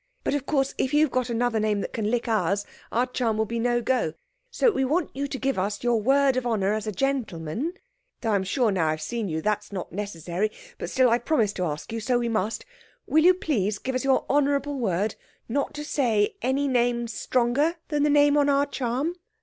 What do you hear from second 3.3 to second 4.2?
will be no go;